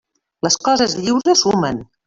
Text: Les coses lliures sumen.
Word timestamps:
Les 0.47 0.57
coses 0.69 0.97
lliures 1.03 1.39
sumen. 1.45 1.87